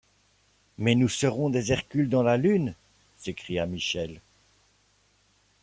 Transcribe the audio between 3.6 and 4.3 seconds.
Michel.